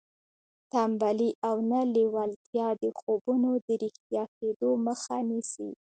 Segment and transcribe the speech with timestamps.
[0.71, 5.69] تنبلي او نه لېوالتیا د خوبونو د رښتیا کېدو مخه نیسي